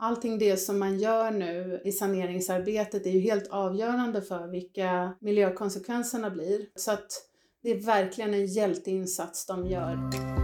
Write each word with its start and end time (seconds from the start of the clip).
Allting 0.00 0.38
det 0.38 0.56
som 0.56 0.78
man 0.78 0.98
gör 0.98 1.30
nu 1.30 1.82
i 1.84 1.92
saneringsarbetet 1.92 3.06
är 3.06 3.10
ju 3.10 3.20
helt 3.20 3.48
avgörande 3.48 4.22
för 4.22 4.48
vilka 4.48 5.16
miljökonsekvenserna 5.20 6.30
blir. 6.30 6.66
Så 6.74 6.92
att 6.92 7.06
det 7.62 7.70
är 7.70 7.80
verkligen 7.80 8.34
en 8.34 8.46
hjälteinsats 8.46 9.46
de 9.46 9.66
gör. 9.66 10.37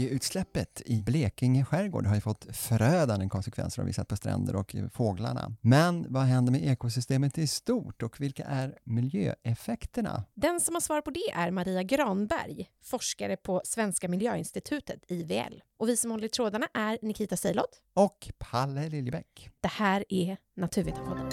Oljeutsläppet 0.00 0.82
i 0.86 1.02
Blekinge 1.02 1.64
skärgård 1.64 2.06
har 2.06 2.14
ju 2.14 2.20
fått 2.20 2.56
förödande 2.56 3.28
konsekvenser 3.28 3.82
har 3.82 3.86
vi 3.86 3.92
sett 3.92 4.08
på 4.08 4.16
stränder 4.16 4.56
och 4.56 4.74
fåglarna. 4.92 5.56
Men 5.60 6.06
vad 6.08 6.22
händer 6.22 6.52
med 6.52 6.64
ekosystemet 6.64 7.38
i 7.38 7.46
stort 7.46 8.02
och 8.02 8.20
vilka 8.20 8.44
är 8.44 8.78
miljöeffekterna? 8.84 10.24
Den 10.34 10.60
som 10.60 10.74
har 10.74 10.80
svar 10.80 11.00
på 11.00 11.10
det 11.10 11.30
är 11.34 11.50
Maria 11.50 11.82
Granberg, 11.82 12.66
forskare 12.82 13.36
på 13.36 13.60
Svenska 13.64 14.08
miljöinstitutet, 14.08 15.04
IVL. 15.08 15.62
Och 15.78 15.88
vi 15.88 15.96
som 15.96 16.10
håller 16.10 16.24
i 16.24 16.28
trådarna 16.28 16.68
är 16.74 16.98
Nikita 17.02 17.36
Seilot 17.36 17.82
och 17.94 18.30
Palle 18.38 18.88
Liljebäck. 18.88 19.50
Det 19.60 19.68
här 19.68 20.04
är 20.08 20.36
Naturvetarpodden. 20.56 21.30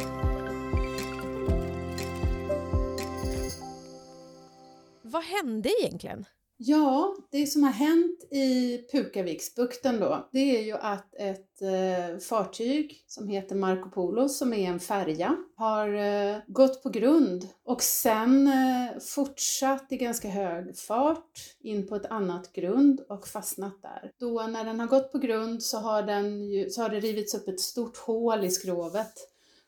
Vad 5.02 5.23
hände 5.23 5.70
egentligen? 5.81 6.25
Ja, 6.59 7.16
det 7.31 7.47
som 7.47 7.63
har 7.63 7.71
hänt 7.71 8.23
i 8.31 8.77
Pukaviksbukten 8.91 9.99
då, 9.99 10.29
det 10.31 10.57
är 10.57 10.63
ju 10.63 10.73
att 10.73 11.16
ett 11.16 11.61
eh, 11.61 12.17
fartyg 12.17 13.03
som 13.07 13.27
heter 13.27 13.55
Marco 13.55 13.89
Polo, 13.89 14.30
som 14.30 14.53
är 14.53 14.70
en 14.70 14.80
färja, 14.80 15.38
har 15.55 15.93
eh, 15.93 16.38
gått 16.47 16.83
på 16.83 16.89
grund 16.89 17.47
och 17.66 17.81
sen 17.81 18.47
eh, 18.47 18.99
fortsatt 18.99 19.91
i 19.91 19.97
ganska 19.97 20.30
hög 20.30 20.77
fart 20.77 21.31
in 21.59 21.88
på 21.88 21.95
ett 21.95 22.05
annat 22.05 22.53
grund 22.53 23.02
och 23.09 23.27
fastnat 23.27 23.81
där. 23.81 24.11
Då 24.19 24.47
när 24.47 24.64
den 24.64 24.80
har 24.80 24.88
gått 24.88 25.11
på 25.11 25.17
grund 25.17 25.64
så 25.64 25.77
har, 25.77 26.03
den 26.03 26.44
ju, 26.44 26.69
så 26.69 26.81
har 26.81 26.89
det 26.89 26.99
rivits 26.99 27.36
upp 27.36 27.47
ett 27.47 27.59
stort 27.59 27.97
hål 27.97 28.45
i 28.45 28.52
skrovet 28.52 29.14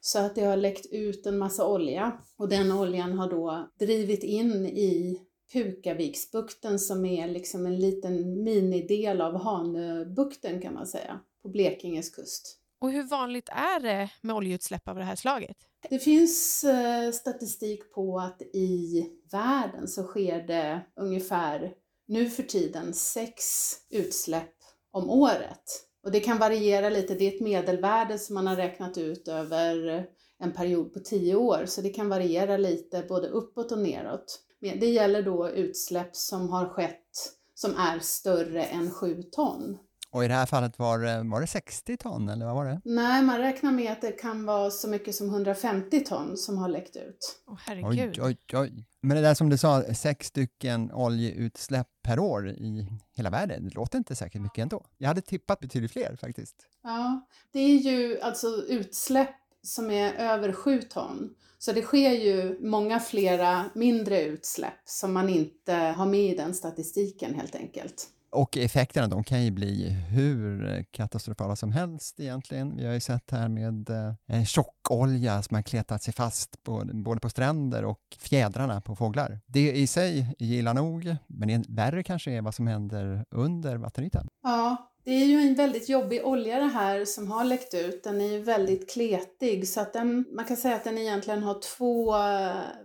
så 0.02 0.20
att 0.20 0.36
det 0.36 0.42
har 0.42 0.58
läckt 0.58 0.86
ut 0.92 1.26
en 1.26 1.38
massa 1.38 1.68
olja 1.68 2.20
och 2.38 2.50
den 2.50 2.72
oljan 2.72 3.14
har 3.14 3.30
då 3.30 3.70
drivit 3.80 4.24
in 4.24 4.66
i 4.66 5.22
Pukaviksbukten 5.54 6.80
som 6.80 7.06
är 7.06 7.28
liksom 7.28 7.66
en 7.66 7.80
liten 7.80 8.44
minidel 8.44 9.22
av 9.22 9.36
Hanöbukten 9.36 10.62
kan 10.62 10.74
man 10.74 10.88
säga, 10.88 11.20
på 11.42 11.50
Blekinges 11.50 12.10
kust. 12.10 12.56
Och 12.82 12.92
hur 12.92 13.04
vanligt 13.04 13.50
är 13.50 13.80
det 13.80 14.10
med 14.22 14.36
oljeutsläpp 14.36 14.88
av 14.88 14.96
det 14.96 15.04
här 15.04 15.16
slaget? 15.16 15.58
Det 15.90 16.00
finns 16.00 16.64
eh, 16.64 17.12
statistik 17.12 17.94
på 17.94 18.20
att 18.20 18.42
i 18.42 19.06
världen 19.32 19.88
så 19.88 20.04
sker 20.04 20.48
det 20.48 20.82
ungefär 20.96 21.74
nu 22.08 22.30
för 22.30 22.44
tiden 22.44 22.94
sex 22.94 23.44
utsläpp 23.90 24.56
om 24.92 25.10
året. 25.10 25.64
Och 26.04 26.12
det 26.12 26.20
kan 26.20 26.38
variera 26.38 26.90
lite, 26.90 27.16
det 27.16 27.28
är 27.28 27.36
ett 27.36 27.42
medelvärde 27.42 28.20
som 28.20 28.34
man 28.34 28.48
har 28.48 28.56
räknat 28.56 28.98
ut 28.98 29.28
över 29.28 30.06
en 30.40 30.54
period 30.54 30.94
på 30.94 31.00
tio 31.00 31.36
år, 31.36 31.66
så 31.66 31.82
det 31.82 31.90
kan 31.90 32.10
variera 32.10 32.58
lite 32.58 33.06
både 33.10 33.28
uppåt 33.28 33.72
och 33.72 33.80
neråt. 33.80 34.40
Det 34.62 34.90
gäller 34.90 35.24
då 35.24 35.50
utsläpp 35.50 36.16
som 36.16 36.50
har 36.50 36.70
skett 36.70 37.36
som 37.56 37.76
är 37.76 38.00
större 38.00 38.64
än 38.64 38.92
7 38.92 39.24
ton. 39.24 39.78
Och 40.12 40.26
i 40.26 40.28
det 40.28 40.34
här 40.34 40.46
fallet 40.46 40.80
var 40.80 41.00
det, 41.00 41.24
var 41.24 41.42
det 41.42 41.48
60 41.48 41.98
ton 41.98 42.30
eller 42.30 42.46
vad 42.46 42.56
var 42.56 42.66
det? 42.66 42.82
Nej, 42.86 43.24
man 43.24 43.38
räknar 43.38 43.72
med 43.72 43.92
att 43.92 44.02
det 44.02 44.12
kan 44.12 44.46
vara 44.46 44.72
så 44.72 44.90
mycket 44.90 45.16
som 45.16 45.30
150 45.30 46.00
ton 46.00 46.38
som 46.38 46.58
har 46.58 46.70
läckt 46.70 46.96
ut. 46.96 47.42
Åh 47.48 47.54
oh, 47.54 47.60
herregud. 47.66 48.20
Oj, 48.20 48.38
oj, 48.54 48.58
oj. 48.60 48.86
Men 49.02 49.16
det 49.18 49.24
där 49.24 49.34
som 49.34 49.50
du 49.50 49.58
sa, 49.58 49.84
sex 49.94 50.28
stycken 50.28 50.92
oljeutsläpp 50.92 51.88
per 52.04 52.20
år 52.20 52.50
i 52.50 52.88
hela 53.16 53.30
världen, 53.30 53.64
det 53.64 53.76
låter 53.76 53.98
inte 53.98 54.16
säkert 54.16 54.42
mycket 54.42 54.62
ändå. 54.62 54.86
Jag 54.98 55.08
hade 55.08 55.22
tippat 55.22 55.60
betydligt 55.60 55.92
fler 55.92 56.16
faktiskt. 56.16 56.56
Ja, 56.84 57.28
det 57.54 57.60
är 57.60 57.78
ju 57.78 58.22
alltså 58.22 58.48
utsläpp 58.48 59.36
som 59.64 59.92
är 59.92 60.14
över 60.14 60.54
7 60.54 60.82
ton. 60.82 61.30
Så 61.58 61.72
det 61.72 61.82
sker 61.82 62.12
ju 62.12 62.58
många 62.62 63.00
flera 63.00 63.66
mindre 63.76 64.22
utsläpp 64.22 64.80
som 64.86 65.14
man 65.14 65.30
inte 65.30 65.74
har 65.74 66.06
med 66.06 66.32
i 66.32 66.36
den 66.36 66.54
statistiken 66.54 67.36
helt 67.36 67.56
enkelt. 67.56 68.08
Och 68.32 68.58
effekterna 68.58 69.08
de 69.08 69.24
kan 69.24 69.44
ju 69.44 69.52
bli 69.52 69.90
hur 69.90 70.84
katastrofala 70.92 71.56
som 71.56 71.72
helst 71.72 72.20
egentligen. 72.20 72.78
Vi 72.78 72.86
har 72.86 72.94
ju 72.94 73.00
sett 73.00 73.32
här 73.32 73.50
med 73.50 73.90
eh, 74.28 74.44
tjockolja 74.44 75.42
som 75.42 75.56
har 75.56 75.62
kletat 75.62 76.04
sig 76.04 76.14
fast 76.14 76.64
på, 76.64 76.90
både 76.94 77.20
på 77.20 77.30
stränder 77.30 77.86
och 77.86 78.02
fjädrarna 78.20 78.82
på 78.82 78.96
fåglar. 78.96 79.40
Det 79.46 79.72
i 79.72 79.88
sig 79.88 80.36
gillar 80.40 80.74
nog, 80.74 81.16
men 81.28 81.48
det 81.48 81.66
värre 81.70 82.04
kanske 82.04 82.32
är 82.32 82.42
vad 82.42 82.56
som 82.56 82.68
händer 82.68 83.26
under 83.32 83.78
vattenytan. 83.78 84.28
Ja, 84.44 84.89
det 85.04 85.12
är 85.12 85.26
ju 85.26 85.38
en 85.38 85.56
väldigt 85.56 85.90
jobbig 85.90 86.26
olja 86.26 86.60
det 86.60 86.66
här 86.66 87.06
som 87.06 87.32
har 87.32 87.44
läckt 87.44 87.74
ut. 87.74 88.04
Den 88.04 88.22
är 88.22 88.32
ju 88.32 88.40
väldigt 88.40 88.90
kletig 88.90 89.68
så 89.68 89.82
att 89.82 89.94
den, 89.94 90.26
man 90.32 90.46
kan 90.46 90.58
säga 90.58 90.76
att 90.76 90.84
den 90.84 90.98
egentligen 90.98 91.44
har 91.44 91.62
två 91.62 92.16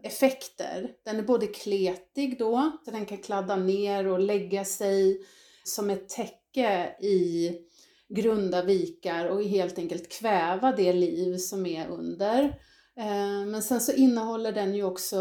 effekter. 0.02 0.90
Den 1.04 1.18
är 1.18 1.22
både 1.22 1.46
kletig 1.46 2.38
då, 2.38 2.72
så 2.84 2.90
den 2.90 3.06
kan 3.06 3.18
kladda 3.18 3.56
ner 3.56 4.06
och 4.06 4.20
lägga 4.20 4.64
sig 4.64 5.20
som 5.64 5.90
ett 5.90 6.08
täcke 6.08 6.96
i 7.00 7.50
grunda 8.08 8.62
vikar 8.62 9.26
och 9.26 9.44
helt 9.44 9.78
enkelt 9.78 10.12
kväva 10.12 10.72
det 10.72 10.92
liv 10.92 11.36
som 11.36 11.66
är 11.66 11.88
under. 11.88 12.42
Eh, 12.96 13.46
men 13.46 13.62
sen 13.62 13.80
så 13.80 13.92
innehåller 13.92 14.52
den 14.52 14.74
ju 14.74 14.84
också 14.84 15.16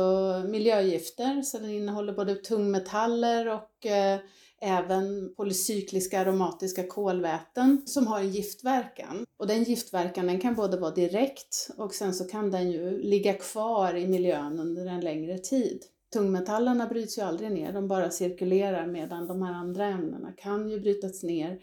miljögifter, 0.47 1.41
så 1.41 1.57
den 1.57 1.69
innehåller 1.69 2.13
både 2.13 2.35
tungmetaller 2.35 3.47
och 3.47 3.85
eh, 3.85 4.19
även 4.63 5.33
polycykliska 5.35 6.19
aromatiska 6.19 6.87
kolväten 6.87 7.81
som 7.85 8.07
har 8.07 8.19
en 8.19 8.29
giftverkan. 8.29 9.25
Och 9.37 9.47
den 9.47 9.63
giftverkan 9.63 10.27
den 10.27 10.39
kan 10.39 10.55
både 10.55 10.77
vara 10.77 10.91
direkt 10.91 11.69
och 11.77 11.93
sen 11.93 12.13
så 12.13 12.23
kan 12.23 12.51
den 12.51 12.71
ju 12.71 13.01
ligga 13.01 13.33
kvar 13.33 13.95
i 13.95 14.07
miljön 14.07 14.59
under 14.59 14.85
en 14.85 15.01
längre 15.01 15.37
tid. 15.37 15.83
Tungmetallerna 16.13 16.87
bryts 16.87 17.17
ju 17.17 17.21
aldrig 17.21 17.51
ner, 17.51 17.73
de 17.73 17.87
bara 17.87 18.09
cirkulerar 18.09 18.87
medan 18.87 19.27
de 19.27 19.41
här 19.41 19.53
andra 19.53 19.85
ämnena 19.85 20.31
kan 20.37 20.69
ju 20.69 20.79
brytas 20.79 21.23
ner 21.23 21.59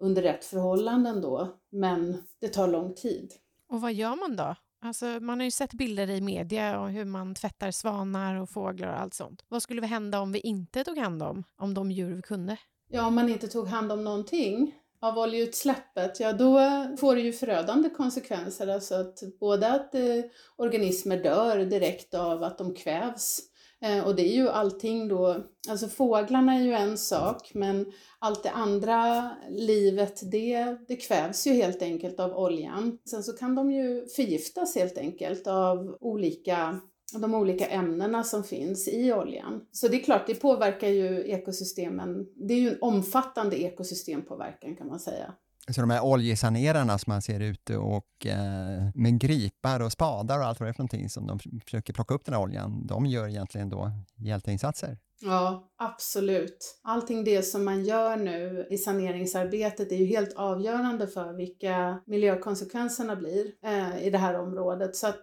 under 0.00 0.22
rätt 0.22 0.44
förhållanden 0.44 1.20
då, 1.20 1.58
men 1.70 2.22
det 2.40 2.48
tar 2.48 2.68
lång 2.68 2.94
tid. 2.94 3.32
Och 3.72 3.80
vad 3.80 3.92
gör 3.92 4.16
man 4.16 4.36
då? 4.36 4.56
Alltså, 4.84 5.06
man 5.06 5.40
har 5.40 5.44
ju 5.44 5.50
sett 5.50 5.72
bilder 5.72 6.10
i 6.10 6.20
media 6.20 6.80
om 6.80 6.88
hur 6.88 7.04
man 7.04 7.34
tvättar 7.34 7.70
svanar 7.70 8.40
och 8.40 8.50
fåglar 8.50 8.88
och 8.88 9.00
allt 9.00 9.14
sånt. 9.14 9.44
Vad 9.48 9.62
skulle 9.62 9.86
hända 9.86 10.20
om 10.20 10.32
vi 10.32 10.40
inte 10.40 10.84
tog 10.84 10.98
hand 10.98 11.22
om, 11.22 11.44
om 11.56 11.74
de 11.74 11.90
djur 11.90 12.14
vi 12.14 12.22
kunde? 12.22 12.56
Ja, 12.88 13.06
om 13.06 13.14
man 13.14 13.28
inte 13.28 13.48
tog 13.48 13.66
hand 13.66 13.92
om 13.92 14.04
någonting 14.04 14.74
av 15.00 15.18
oljeutsläppet, 15.18 16.20
ja 16.20 16.32
då 16.32 16.60
får 17.00 17.14
det 17.14 17.20
ju 17.20 17.32
förödande 17.32 17.88
konsekvenser. 17.90 18.66
Alltså 18.66 18.94
att 18.94 19.18
både 19.40 19.72
att 19.72 19.94
eh, 19.94 20.20
organismer 20.56 21.22
dör 21.22 21.58
direkt 21.58 22.14
av 22.14 22.42
att 22.42 22.58
de 22.58 22.74
kvävs 22.74 23.40
Eh, 23.84 24.06
och 24.06 24.16
det 24.16 24.22
är 24.22 24.34
ju 24.34 24.48
allting 24.48 25.08
då, 25.08 25.44
alltså 25.68 25.88
fåglarna 25.88 26.54
är 26.54 26.62
ju 26.62 26.72
en 26.72 26.98
sak, 26.98 27.50
men 27.54 27.92
allt 28.18 28.42
det 28.42 28.50
andra 28.50 29.30
livet 29.50 30.30
det, 30.30 30.76
det 30.88 30.96
kvävs 30.96 31.46
ju 31.46 31.52
helt 31.52 31.82
enkelt 31.82 32.20
av 32.20 32.38
oljan. 32.38 32.98
Sen 33.10 33.22
så 33.22 33.32
kan 33.32 33.54
de 33.54 33.70
ju 33.70 34.06
förgiftas 34.06 34.74
helt 34.74 34.98
enkelt 34.98 35.46
av 35.46 35.96
olika 36.00 36.80
de 37.20 37.34
olika 37.34 37.66
ämnena 37.66 38.24
som 38.24 38.44
finns 38.44 38.88
i 38.88 39.12
oljan. 39.12 39.66
Så 39.72 39.88
det 39.88 39.96
är 39.96 40.04
klart, 40.04 40.26
det 40.26 40.34
påverkar 40.34 40.88
ju 40.88 41.24
ekosystemen. 41.24 42.26
Det 42.36 42.54
är 42.54 42.58
ju 42.58 42.68
en 42.68 42.78
omfattande 42.80 43.62
ekosystempåverkan 43.62 44.76
kan 44.76 44.86
man 44.86 45.00
säga. 45.00 45.34
Så 45.68 45.80
de 45.80 45.90
här 45.90 46.04
oljesanerarna 46.04 46.98
som 46.98 47.10
man 47.10 47.22
ser 47.22 47.40
ute 47.40 47.76
och 47.76 48.26
eh, 48.26 48.88
med 48.94 49.20
gripar 49.20 49.80
och 49.80 49.92
spadar 49.92 50.38
och 50.38 50.44
allt 50.44 50.60
vad 50.60 50.66
det 50.66 50.70
är 50.70 50.72
för 50.72 50.82
någonting 50.82 51.08
som 51.08 51.26
de 51.26 51.38
försöker 51.38 51.92
plocka 51.92 52.14
upp 52.14 52.24
den 52.24 52.34
här 52.34 52.42
oljan, 52.42 52.86
de 52.86 53.06
gör 53.06 53.28
egentligen 53.28 53.68
då 53.68 53.90
hjälteinsatser. 54.16 54.98
Ja, 55.20 55.72
absolut. 55.78 56.80
Allting 56.82 57.24
det 57.24 57.42
som 57.42 57.64
man 57.64 57.84
gör 57.84 58.16
nu 58.16 58.66
i 58.70 58.78
saneringsarbetet 58.78 59.92
är 59.92 59.96
ju 59.96 60.06
helt 60.06 60.34
avgörande 60.34 61.06
för 61.06 61.32
vilka 61.32 62.00
miljökonsekvenserna 62.06 63.16
blir 63.16 63.46
eh, 63.64 64.06
i 64.06 64.10
det 64.10 64.18
här 64.18 64.40
området. 64.40 64.96
Så 64.96 65.06
att 65.06 65.22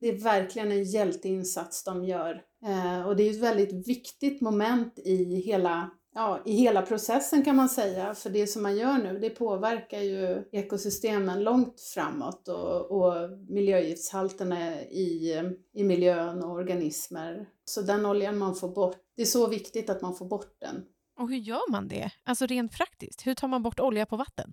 det 0.00 0.08
är 0.08 0.18
verkligen 0.18 0.72
en 0.72 0.84
hjälteinsats 0.84 1.84
de 1.84 2.04
gör. 2.04 2.42
Eh, 2.66 3.06
och 3.06 3.16
det 3.16 3.22
är 3.22 3.24
ju 3.24 3.36
ett 3.36 3.42
väldigt 3.42 3.88
viktigt 3.88 4.40
moment 4.40 4.98
i 4.98 5.40
hela 5.40 5.90
ja, 6.16 6.42
i 6.44 6.52
hela 6.52 6.82
processen 6.82 7.44
kan 7.44 7.56
man 7.56 7.68
säga. 7.68 8.14
För 8.14 8.30
det 8.30 8.46
som 8.46 8.62
man 8.62 8.76
gör 8.76 8.98
nu, 8.98 9.18
det 9.18 9.30
påverkar 9.30 10.00
ju 10.00 10.48
ekosystemen 10.52 11.44
långt 11.44 11.80
framåt 11.80 12.48
och, 12.48 12.90
och 12.90 13.30
miljögiftshalterna 13.48 14.80
i, 14.82 15.34
i 15.74 15.84
miljön 15.84 16.44
och 16.44 16.50
organismer. 16.50 17.48
Så 17.64 17.82
den 17.82 18.06
oljan 18.06 18.38
man 18.38 18.54
får 18.54 18.68
bort, 18.68 18.96
det 19.16 19.22
är 19.22 19.26
så 19.26 19.46
viktigt 19.46 19.90
att 19.90 20.02
man 20.02 20.14
får 20.14 20.26
bort 20.26 20.56
den. 20.60 20.84
Och 21.18 21.28
hur 21.28 21.36
gör 21.36 21.70
man 21.70 21.88
det? 21.88 22.10
Alltså 22.24 22.46
rent 22.46 22.72
praktiskt, 22.72 23.26
hur 23.26 23.34
tar 23.34 23.48
man 23.48 23.62
bort 23.62 23.80
olja 23.80 24.06
på 24.06 24.16
vatten? 24.16 24.52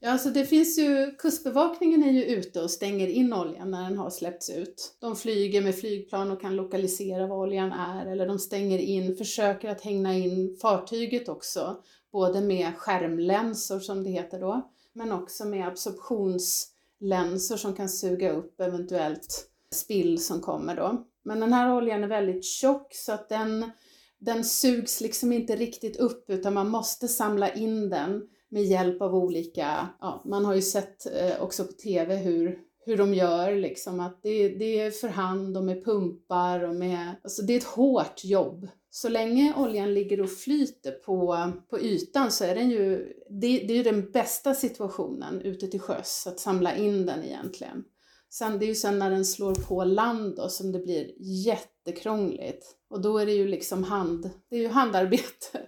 Ja, 0.00 0.10
alltså 0.10 0.30
det 0.30 0.44
finns 0.44 0.78
ju, 0.78 1.14
kustbevakningen 1.18 2.02
är 2.02 2.10
ju 2.12 2.24
ute 2.24 2.62
och 2.62 2.70
stänger 2.70 3.06
in 3.06 3.32
oljan 3.32 3.70
när 3.70 3.82
den 3.82 3.98
har 3.98 4.10
släppts 4.10 4.50
ut. 4.50 4.96
De 5.00 5.16
flyger 5.16 5.62
med 5.62 5.74
flygplan 5.74 6.30
och 6.30 6.40
kan 6.40 6.56
lokalisera 6.56 7.26
var 7.26 7.36
oljan 7.36 7.72
är 7.72 8.06
eller 8.06 8.26
de 8.26 8.38
stänger 8.38 8.78
in, 8.78 9.16
försöker 9.16 9.68
att 9.68 9.80
hänga 9.80 10.14
in 10.14 10.56
fartyget 10.62 11.28
också, 11.28 11.82
både 12.12 12.40
med 12.40 12.76
skärmlänsor 12.76 13.80
som 13.80 14.04
det 14.04 14.10
heter 14.10 14.40
då, 14.40 14.70
men 14.92 15.12
också 15.12 15.44
med 15.44 15.68
absorptionslänsor 15.68 17.56
som 17.56 17.74
kan 17.74 17.88
suga 17.88 18.32
upp 18.32 18.60
eventuellt 18.60 19.48
spill 19.70 20.24
som 20.24 20.40
kommer 20.40 20.76
då. 20.76 21.04
Men 21.22 21.40
den 21.40 21.52
här 21.52 21.74
oljan 21.74 22.04
är 22.04 22.08
väldigt 22.08 22.44
tjock 22.44 22.94
så 22.94 23.12
att 23.12 23.28
den, 23.28 23.70
den 24.18 24.44
sugs 24.44 25.00
liksom 25.00 25.32
inte 25.32 25.56
riktigt 25.56 25.96
upp 25.96 26.30
utan 26.30 26.54
man 26.54 26.68
måste 26.68 27.08
samla 27.08 27.54
in 27.54 27.90
den 27.90 28.28
med 28.50 28.64
hjälp 28.64 29.02
av 29.02 29.14
olika, 29.14 29.88
ja, 30.00 30.22
man 30.26 30.44
har 30.44 30.54
ju 30.54 30.62
sett 30.62 31.06
eh, 31.06 31.42
också 31.42 31.64
på 31.64 31.72
TV 31.72 32.16
hur, 32.16 32.58
hur 32.86 32.96
de 32.96 33.14
gör 33.14 33.56
liksom 33.56 34.00
att 34.00 34.20
det, 34.22 34.48
det 34.48 34.80
är 34.80 34.90
för 34.90 35.08
hand 35.08 35.56
och 35.56 35.64
med 35.64 35.84
pumpar 35.84 36.64
och 36.64 36.74
med, 36.74 37.14
alltså 37.24 37.42
det 37.42 37.52
är 37.52 37.58
ett 37.58 37.64
hårt 37.64 38.24
jobb. 38.24 38.68
Så 38.90 39.08
länge 39.08 39.54
oljan 39.56 39.94
ligger 39.94 40.20
och 40.20 40.30
flyter 40.30 40.92
på, 40.92 41.52
på 41.70 41.80
ytan 41.80 42.30
så 42.30 42.44
är 42.44 42.54
den 42.54 42.70
ju, 42.70 43.12
det, 43.30 43.58
det 43.58 43.72
är 43.72 43.76
ju 43.76 43.82
den 43.82 44.10
bästa 44.10 44.54
situationen 44.54 45.40
ute 45.40 45.66
till 45.66 45.80
sjöss, 45.80 46.26
att 46.26 46.40
samla 46.40 46.76
in 46.76 47.06
den 47.06 47.24
egentligen. 47.24 47.84
Sen, 48.30 48.58
det 48.58 48.64
är 48.64 48.68
ju 48.68 48.74
sen 48.74 48.98
när 48.98 49.10
den 49.10 49.24
slår 49.24 49.54
på 49.54 49.84
land 49.84 50.36
då 50.36 50.48
som 50.48 50.72
det 50.72 50.78
blir 50.78 51.12
jättekrångligt. 51.46 52.66
Och 52.90 53.02
då 53.02 53.18
är 53.18 53.26
det 53.26 53.32
ju 53.32 53.48
liksom 53.48 53.84
hand, 53.84 54.30
det 54.50 54.56
är 54.56 54.60
ju 54.60 54.68
handarbete 54.68 55.60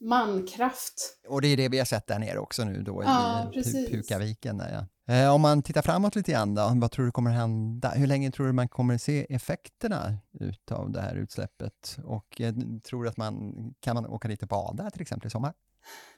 mankraft. 0.00 1.18
Och 1.28 1.42
det 1.42 1.48
är 1.48 1.56
det 1.56 1.68
vi 1.68 1.78
har 1.78 1.84
sett 1.84 2.06
där 2.06 2.18
nere 2.18 2.38
också 2.38 2.64
nu 2.64 2.82
då 2.82 3.02
ja, 3.04 3.50
i 3.54 3.88
Pukaviken. 3.90 4.58
Där, 4.58 4.86
ja. 5.06 5.14
eh, 5.14 5.34
om 5.34 5.40
man 5.40 5.62
tittar 5.62 5.82
framåt 5.82 6.16
lite 6.16 6.32
grann 6.32 6.54
då, 6.54 6.72
vad 6.74 6.90
tror 6.90 7.06
du 7.06 7.12
kommer 7.12 7.30
hända? 7.30 7.90
Hur 7.90 8.06
länge 8.06 8.30
tror 8.30 8.46
du 8.46 8.52
man 8.52 8.68
kommer 8.68 8.98
se 8.98 9.26
effekterna 9.30 10.18
utav 10.40 10.90
det 10.90 11.00
här 11.00 11.14
utsläppet? 11.14 11.98
Och 12.04 12.40
eh, 12.40 12.54
tror 12.84 13.04
du 13.04 13.10
att 13.10 13.16
man 13.16 13.54
kan 13.80 13.94
man 13.94 14.06
åka 14.06 14.28
dit 14.28 14.42
och 14.42 14.48
bada 14.48 14.90
till 14.90 15.02
exempel 15.02 15.26
i 15.26 15.30
sommar? 15.30 15.52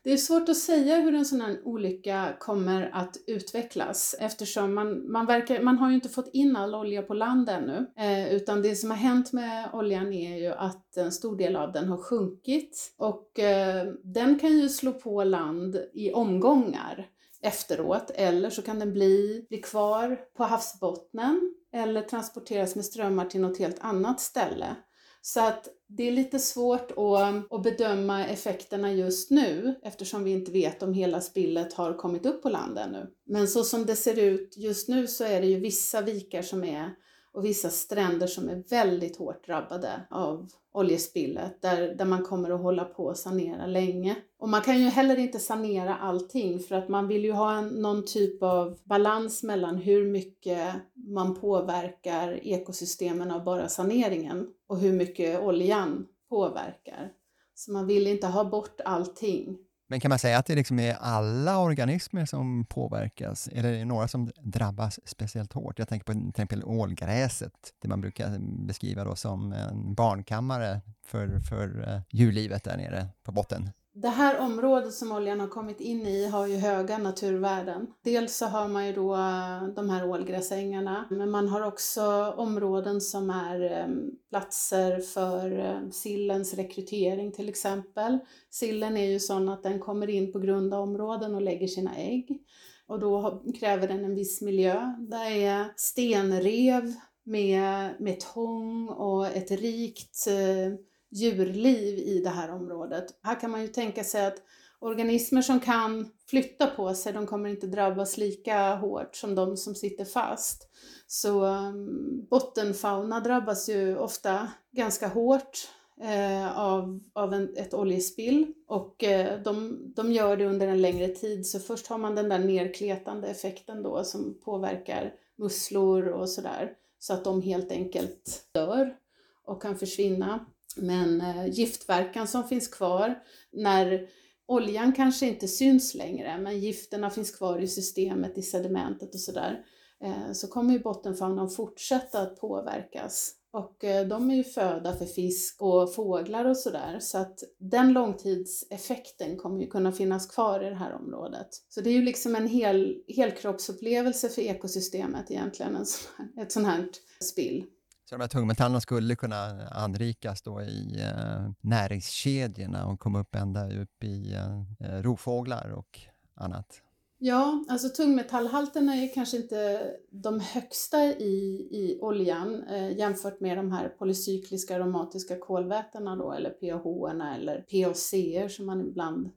Det 0.04 0.12
är 0.12 0.16
svårt 0.16 0.48
att 0.48 0.56
säga 0.56 0.96
hur 0.96 1.14
en 1.14 1.24
sån 1.24 1.40
här 1.40 1.60
olycka 1.64 2.36
kommer 2.38 2.90
att 2.92 3.16
utvecklas 3.26 4.14
eftersom 4.18 4.74
man, 4.74 5.12
man, 5.12 5.26
verkar, 5.26 5.60
man 5.60 5.78
har 5.78 5.88
ju 5.88 5.94
inte 5.94 6.08
fått 6.08 6.30
in 6.32 6.56
all 6.56 6.74
olja 6.74 7.02
på 7.02 7.14
land 7.14 7.48
ännu. 7.48 7.86
Eh, 7.96 8.34
utan 8.34 8.62
det 8.62 8.76
som 8.76 8.90
har 8.90 8.96
hänt 8.96 9.32
med 9.32 9.70
oljan 9.72 10.12
är 10.12 10.36
ju 10.36 10.52
att 10.52 10.96
en 10.96 11.12
stor 11.12 11.36
del 11.36 11.56
av 11.56 11.72
den 11.72 11.88
har 11.88 11.98
sjunkit 11.98 12.94
och 12.96 13.38
eh, 13.38 13.86
den 14.02 14.38
kan 14.38 14.50
ju 14.50 14.68
slå 14.68 14.92
på 14.92 15.24
land 15.24 15.76
i 15.92 16.12
omgångar 16.12 17.08
efteråt 17.42 18.10
eller 18.14 18.50
så 18.50 18.62
kan 18.62 18.78
den 18.78 18.92
bli, 18.92 19.46
bli 19.48 19.58
kvar 19.58 20.18
på 20.36 20.44
havsbottnen 20.44 21.54
eller 21.72 22.02
transporteras 22.02 22.76
med 22.76 22.84
strömmar 22.84 23.24
till 23.24 23.40
något 23.40 23.58
helt 23.58 23.78
annat 23.80 24.20
ställe. 24.20 24.76
Så 25.24 25.40
att 25.40 25.68
det 25.88 26.08
är 26.08 26.12
lite 26.12 26.38
svårt 26.38 26.90
att, 26.90 27.52
att 27.52 27.62
bedöma 27.62 28.26
effekterna 28.26 28.92
just 28.92 29.30
nu 29.30 29.80
eftersom 29.82 30.24
vi 30.24 30.30
inte 30.30 30.52
vet 30.52 30.82
om 30.82 30.94
hela 30.94 31.20
spillet 31.20 31.72
har 31.72 31.94
kommit 31.94 32.26
upp 32.26 32.42
på 32.42 32.48
land 32.48 32.78
ännu. 32.78 33.06
Men 33.26 33.48
så 33.48 33.64
som 33.64 33.86
det 33.86 33.96
ser 33.96 34.18
ut 34.18 34.56
just 34.56 34.88
nu 34.88 35.06
så 35.06 35.24
är 35.24 35.40
det 35.40 35.46
ju 35.46 35.60
vissa 35.60 36.02
vikar 36.02 36.42
som 36.42 36.64
är 36.64 36.90
och 37.34 37.44
vissa 37.44 37.70
stränder 37.70 38.26
som 38.26 38.48
är 38.48 38.62
väldigt 38.70 39.16
hårt 39.16 39.46
drabbade 39.46 40.06
av 40.10 40.48
oljespillet 40.72 41.62
där, 41.62 41.94
där 41.94 42.04
man 42.04 42.22
kommer 42.22 42.50
att 42.50 42.60
hålla 42.60 42.84
på 42.84 43.04
och 43.04 43.16
sanera 43.16 43.66
länge. 43.66 44.16
Och 44.38 44.48
man 44.48 44.60
kan 44.60 44.78
ju 44.80 44.88
heller 44.88 45.18
inte 45.18 45.38
sanera 45.38 45.96
allting 45.96 46.60
för 46.60 46.74
att 46.74 46.88
man 46.88 47.08
vill 47.08 47.24
ju 47.24 47.32
ha 47.32 47.54
en, 47.54 47.68
någon 47.68 48.04
typ 48.04 48.42
av 48.42 48.78
balans 48.84 49.42
mellan 49.42 49.76
hur 49.76 50.06
mycket 50.06 50.74
man 50.94 51.34
påverkar 51.34 52.46
ekosystemen 52.46 53.30
av 53.30 53.44
bara 53.44 53.68
saneringen 53.68 54.48
och 54.66 54.78
hur 54.78 54.92
mycket 54.92 55.40
oljan 55.40 56.06
påverkar. 56.28 57.12
Så 57.54 57.72
man 57.72 57.86
vill 57.86 58.06
inte 58.06 58.26
ha 58.26 58.44
bort 58.44 58.80
allting. 58.84 59.58
Men 59.92 60.00
kan 60.00 60.08
man 60.08 60.18
säga 60.18 60.38
att 60.38 60.46
det 60.46 60.54
liksom 60.54 60.78
är 60.78 60.94
alla 60.94 61.58
organismer 61.58 62.26
som 62.26 62.64
påverkas? 62.64 63.48
Eller 63.48 63.72
är 63.72 63.78
det 63.78 63.84
några 63.84 64.08
som 64.08 64.30
drabbas 64.40 65.00
speciellt 65.04 65.52
hårt? 65.52 65.78
Jag 65.78 65.88
tänker 65.88 66.04
på 66.04 66.12
till 66.12 66.28
exempel 66.28 66.64
ålgräset, 66.64 67.52
det 67.82 67.88
man 67.88 68.00
brukar 68.00 68.38
beskriva 68.66 69.04
då 69.04 69.16
som 69.16 69.52
en 69.52 69.94
barnkammare 69.94 70.80
för, 71.06 71.40
för 71.40 71.88
eh, 71.88 72.00
djurlivet 72.10 72.64
där 72.64 72.76
nere 72.76 73.08
på 73.22 73.32
botten. 73.32 73.70
Det 74.02 74.08
här 74.08 74.38
området 74.38 74.94
som 74.94 75.12
oljan 75.12 75.40
har 75.40 75.48
kommit 75.48 75.80
in 75.80 76.06
i 76.06 76.26
har 76.26 76.46
ju 76.46 76.56
höga 76.56 76.98
naturvärden. 76.98 77.86
Dels 78.04 78.36
så 78.36 78.46
har 78.46 78.68
man 78.68 78.86
ju 78.86 78.92
då 78.92 79.14
eh, 79.14 79.64
de 79.76 79.90
här 79.90 80.10
ålgräsängarna, 80.10 81.06
men 81.10 81.30
man 81.30 81.48
har 81.48 81.66
också 81.66 82.34
områden 82.36 83.00
som 83.00 83.30
är 83.30 83.60
ehm, 83.60 84.10
platser 84.30 84.98
för 85.00 85.58
ehm, 85.58 85.92
sillens 85.92 86.54
rekrytering 86.54 87.32
till 87.32 87.48
exempel. 87.48 88.18
Sillen 88.50 88.96
är 88.96 89.10
ju 89.10 89.20
sån 89.20 89.48
att 89.48 89.62
den 89.62 89.80
kommer 89.80 90.10
in 90.10 90.32
på 90.32 90.38
grunda 90.38 90.78
områden 90.78 91.34
och 91.34 91.42
lägger 91.42 91.66
sina 91.66 91.96
ägg 91.96 92.42
och 92.86 92.98
då 92.98 93.42
kräver 93.60 93.88
den 93.88 94.04
en 94.04 94.14
viss 94.14 94.42
miljö. 94.42 94.94
Det 94.98 95.44
är 95.46 95.72
stenrev 95.76 96.94
med, 97.24 97.90
med 98.00 98.20
tång 98.20 98.88
och 98.88 99.26
ett 99.26 99.50
rikt 99.50 100.26
eh, 100.26 100.78
djurliv 101.12 101.98
i 101.98 102.20
det 102.24 102.30
här 102.30 102.50
området. 102.50 103.04
Här 103.22 103.40
kan 103.40 103.50
man 103.50 103.62
ju 103.62 103.68
tänka 103.68 104.04
sig 104.04 104.26
att 104.26 104.42
organismer 104.78 105.42
som 105.42 105.60
kan 105.60 106.10
flytta 106.26 106.66
på 106.66 106.94
sig, 106.94 107.12
de 107.12 107.26
kommer 107.26 107.50
inte 107.50 107.66
drabbas 107.66 108.16
lika 108.16 108.74
hårt 108.74 109.16
som 109.16 109.34
de 109.34 109.56
som 109.56 109.74
sitter 109.74 110.04
fast. 110.04 110.68
Så 111.06 111.44
um, 111.44 112.26
bottenfauna 112.30 113.20
drabbas 113.20 113.68
ju 113.68 113.96
ofta 113.96 114.48
ganska 114.70 115.08
hårt 115.08 115.68
eh, 116.02 116.58
av, 116.58 117.00
av 117.12 117.34
en, 117.34 117.56
ett 117.56 117.74
oljespill 117.74 118.52
och 118.66 119.04
eh, 119.04 119.42
de, 119.42 119.78
de 119.96 120.12
gör 120.12 120.36
det 120.36 120.46
under 120.46 120.68
en 120.68 120.82
längre 120.82 121.08
tid. 121.08 121.46
Så 121.46 121.60
först 121.60 121.86
har 121.86 121.98
man 121.98 122.14
den 122.14 122.28
där 122.28 122.38
nerkletande 122.38 123.28
effekten 123.28 123.82
då 123.82 124.04
som 124.04 124.38
påverkar 124.44 125.14
musslor 125.36 126.08
och 126.08 126.28
sådär 126.28 126.72
så 126.98 127.12
att 127.12 127.24
de 127.24 127.42
helt 127.42 127.72
enkelt 127.72 128.44
dör 128.52 128.96
och 129.44 129.62
kan 129.62 129.78
försvinna. 129.78 130.46
Men 130.76 131.20
eh, 131.20 131.46
giftverkan 131.46 132.28
som 132.28 132.48
finns 132.48 132.68
kvar 132.68 133.18
när 133.52 134.08
oljan 134.46 134.92
kanske 134.92 135.26
inte 135.26 135.48
syns 135.48 135.94
längre 135.94 136.38
men 136.38 136.60
gifterna 136.60 137.10
finns 137.10 137.30
kvar 137.30 137.58
i 137.58 137.68
systemet, 137.68 138.38
i 138.38 138.42
sedimentet 138.42 139.14
och 139.14 139.20
sådär 139.20 139.64
eh, 140.04 140.32
så 140.32 140.48
kommer 140.48 140.72
ju 140.72 140.78
bottenfaunan 140.78 141.50
fortsätta 141.50 142.20
att 142.20 142.40
påverkas. 142.40 143.34
Och 143.52 143.84
eh, 143.84 144.06
de 144.06 144.30
är 144.30 144.34
ju 144.34 144.44
föda 144.44 144.94
för 144.94 145.04
fisk 145.04 145.62
och 145.62 145.94
fåglar 145.94 146.44
och 146.44 146.56
sådär 146.56 146.98
så 147.00 147.18
att 147.18 147.38
den 147.58 147.92
långtidseffekten 147.92 149.36
kommer 149.36 149.60
ju 149.60 149.66
kunna 149.66 149.92
finnas 149.92 150.26
kvar 150.26 150.64
i 150.66 150.68
det 150.68 150.76
här 150.76 150.94
området. 150.94 151.48
Så 151.68 151.80
det 151.80 151.90
är 151.90 151.94
ju 151.94 152.02
liksom 152.02 152.36
en 152.36 152.48
hel, 152.48 153.02
helkroppsupplevelse 153.08 154.28
för 154.28 154.42
ekosystemet 154.42 155.30
egentligen, 155.30 155.76
en 155.76 155.86
sån 155.86 156.10
här, 156.16 156.42
ett 156.42 156.52
sånt 156.52 156.66
här 156.66 156.88
spill. 157.20 157.66
Så 158.12 158.16
de 158.16 158.22
här 158.22 158.28
tungmetallerna 158.28 158.80
skulle 158.80 159.14
kunna 159.14 159.68
anrikas 159.68 160.42
då 160.42 160.62
i 160.62 161.00
eh, 161.00 161.50
näringskedjorna 161.60 162.86
och 162.86 163.00
komma 163.00 163.20
upp 163.20 163.34
ända 163.34 163.80
upp 163.80 164.04
i 164.04 164.32
eh, 164.32 164.60
eh, 164.88 165.02
rovfåglar 165.02 165.72
och 165.72 166.00
annat? 166.34 166.82
Ja, 167.18 167.64
alltså 167.68 167.88
tungmetallhalterna 167.88 168.94
är 168.96 169.14
kanske 169.14 169.36
inte 169.36 169.90
de 170.10 170.40
högsta 170.40 171.04
i, 171.04 171.68
i 171.70 171.98
oljan 172.00 172.62
eh, 172.62 172.98
jämfört 172.98 173.40
med 173.40 173.56
de 173.56 173.72
här 173.72 173.88
polycykliska 173.88 174.76
aromatiska 174.76 175.38
kolvätena 175.38 176.16
då, 176.16 176.32
eller 176.32 176.50
PAH 176.50 177.36
eller 177.36 177.60
PAC 177.60 178.14
som 178.56 178.66
man 178.66 178.80
ibland... 178.80 179.30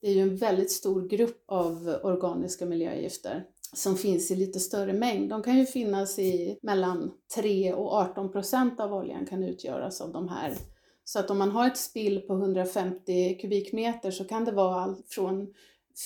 Det 0.00 0.08
är 0.08 0.14
ju 0.14 0.22
en 0.22 0.36
väldigt 0.36 0.70
stor 0.70 1.08
grupp 1.08 1.44
av 1.46 1.98
organiska 2.02 2.66
miljögifter 2.66 3.44
som 3.72 3.96
finns 3.96 4.30
i 4.30 4.36
lite 4.36 4.60
större 4.60 4.92
mängd. 4.92 5.30
De 5.30 5.42
kan 5.42 5.58
ju 5.58 5.66
finnas 5.66 6.18
i 6.18 6.58
mellan 6.62 7.12
3 7.34 7.72
och 7.72 7.92
18 7.92 8.32
procent 8.32 8.80
av 8.80 8.94
oljan 8.94 9.26
kan 9.26 9.42
utgöras 9.42 10.00
av 10.00 10.12
de 10.12 10.28
här. 10.28 10.54
Så 11.04 11.18
att 11.18 11.30
om 11.30 11.38
man 11.38 11.50
har 11.50 11.66
ett 11.66 11.76
spill 11.76 12.20
på 12.20 12.34
150 12.34 13.38
kubikmeter 13.40 14.10
så 14.10 14.24
kan 14.24 14.44
det 14.44 14.52
vara 14.52 14.80
allt 14.80 15.06
från 15.08 15.54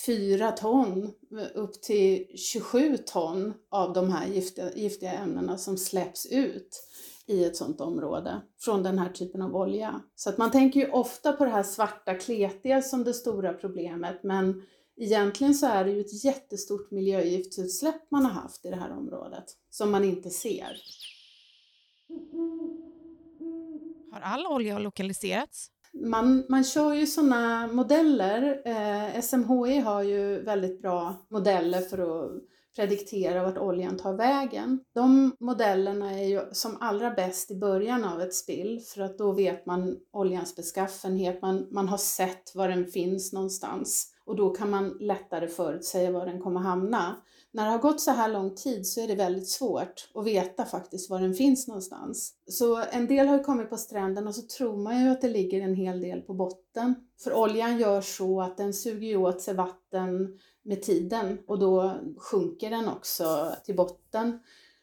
4 0.05 0.51
ton 0.51 1.11
upp 1.55 1.81
till 1.81 2.27
27 2.35 2.97
ton 2.97 3.53
av 3.69 3.93
de 3.93 4.11
här 4.11 4.27
giftiga, 4.27 4.71
giftiga 4.75 5.11
ämnena 5.11 5.57
som 5.57 5.77
släpps 5.77 6.25
ut 6.25 6.83
i 7.25 7.43
ett 7.43 7.55
sådant 7.55 7.81
område 7.81 8.41
från 8.59 8.83
den 8.83 8.99
här 8.99 9.09
typen 9.09 9.41
av 9.41 9.55
olja. 9.55 10.01
Så 10.15 10.29
att 10.29 10.37
man 10.37 10.51
tänker 10.51 10.79
ju 10.79 10.91
ofta 10.91 11.33
på 11.33 11.45
det 11.45 11.51
här 11.51 11.63
svarta 11.63 12.13
kletiga 12.13 12.81
som 12.81 13.03
det 13.03 13.13
stora 13.13 13.53
problemet 13.53 14.23
men 14.23 14.63
Egentligen 14.99 15.53
så 15.53 15.65
är 15.65 15.85
det 15.85 15.91
ju 15.91 16.01
ett 16.01 16.23
jättestort 16.23 16.91
miljögiftsutsläpp 16.91 18.11
man 18.11 18.25
har 18.25 18.31
haft 18.31 18.65
i 18.65 18.69
det 18.69 18.75
här 18.75 18.91
området 18.91 19.45
som 19.69 19.91
man 19.91 20.03
inte 20.03 20.29
ser. 20.29 20.77
Har 24.11 24.21
all 24.21 24.45
olja 24.45 24.79
lokaliserats? 24.79 25.71
Man, 25.93 26.45
man 26.49 26.63
kör 26.63 26.93
ju 26.93 27.07
sådana 27.07 27.67
modeller. 27.67 28.61
Eh, 28.65 29.21
SMHI 29.21 29.79
har 29.79 30.03
ju 30.03 30.43
väldigt 30.43 30.81
bra 30.81 31.15
modeller 31.29 31.81
för 31.81 31.97
att 31.97 32.31
prediktera 32.75 33.43
vart 33.43 33.57
oljan 33.57 33.97
tar 33.97 34.13
vägen. 34.13 34.79
De 34.93 35.35
modellerna 35.39 36.19
är 36.19 36.23
ju 36.23 36.41
som 36.51 36.77
allra 36.79 37.11
bäst 37.11 37.51
i 37.51 37.55
början 37.55 38.03
av 38.03 38.21
ett 38.21 38.33
spill 38.33 38.81
för 38.93 39.01
att 39.01 39.17
då 39.17 39.31
vet 39.31 39.65
man 39.65 39.97
oljans 40.11 40.55
beskaffenhet, 40.55 41.41
man, 41.41 41.67
man 41.71 41.87
har 41.87 41.97
sett 41.97 42.55
var 42.55 42.69
den 42.69 42.85
finns 42.85 43.33
någonstans 43.33 44.13
och 44.27 44.35
då 44.35 44.49
kan 44.49 44.69
man 44.69 44.97
lättare 44.99 45.47
förutsäga 45.47 46.11
var 46.11 46.25
den 46.25 46.41
kommer 46.41 46.59
hamna. 46.59 47.15
När 47.51 47.65
det 47.65 47.71
har 47.71 47.77
gått 47.77 48.01
så 48.01 48.11
här 48.11 48.29
lång 48.29 48.55
tid 48.55 48.87
så 48.87 49.01
är 49.01 49.07
det 49.07 49.15
väldigt 49.15 49.49
svårt 49.49 50.09
att 50.13 50.25
veta 50.25 50.65
faktiskt 50.65 51.09
var 51.09 51.19
den 51.19 51.33
finns 51.33 51.67
någonstans. 51.67 52.33
Så 52.49 52.83
en 52.91 53.07
del 53.07 53.27
har 53.27 53.37
ju 53.37 53.43
kommit 53.43 53.69
på 53.69 53.77
stranden 53.77 54.27
och 54.27 54.35
så 54.35 54.41
tror 54.41 54.77
man 54.77 55.03
ju 55.03 55.09
att 55.09 55.21
det 55.21 55.29
ligger 55.29 55.61
en 55.61 55.75
hel 55.75 56.01
del 56.01 56.21
på 56.21 56.33
botten. 56.33 56.95
För 57.23 57.33
oljan 57.33 57.77
gör 57.77 58.01
så 58.01 58.41
att 58.41 58.57
den 58.57 58.73
suger 58.73 59.17
åt 59.17 59.41
sig 59.41 59.53
vatten 59.53 60.39
med 60.63 60.81
tiden 60.81 61.37
och 61.47 61.59
då 61.59 61.93
sjunker 62.17 62.69
den 62.69 62.87
också 62.87 63.51
till 63.65 63.75
botten. 63.75 64.39